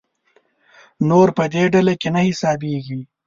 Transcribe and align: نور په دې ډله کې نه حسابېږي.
نور 1.09 1.27
په 1.37 1.43
دې 1.53 1.63
ډله 1.73 1.93
کې 2.01 2.09
نه 2.15 2.21
حسابېږي. 2.27 3.01